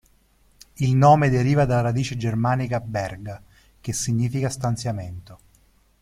Il 0.77 0.95
nome 0.95 1.29
deriva 1.29 1.65
dalla 1.65 1.81
radice 1.81 2.17
germanica 2.17 2.79
"berga", 2.79 3.39
che 3.79 3.93
significa 3.93 4.49
stanziamento. 4.49 5.37